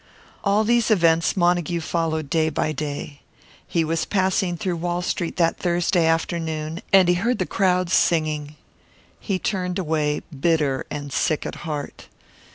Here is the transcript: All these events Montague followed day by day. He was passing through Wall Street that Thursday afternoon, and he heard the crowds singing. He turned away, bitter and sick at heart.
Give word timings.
All 0.43 0.63
these 0.63 0.89
events 0.89 1.37
Montague 1.37 1.81
followed 1.81 2.27
day 2.27 2.49
by 2.49 2.71
day. 2.71 3.21
He 3.67 3.83
was 3.83 4.03
passing 4.03 4.57
through 4.57 4.77
Wall 4.77 5.03
Street 5.03 5.37
that 5.37 5.57
Thursday 5.59 6.07
afternoon, 6.07 6.81
and 6.91 7.07
he 7.07 7.13
heard 7.13 7.37
the 7.37 7.45
crowds 7.45 7.93
singing. 7.93 8.55
He 9.19 9.37
turned 9.37 9.77
away, 9.77 10.21
bitter 10.33 10.87
and 10.89 11.13
sick 11.13 11.45
at 11.45 11.53
heart. 11.69 12.07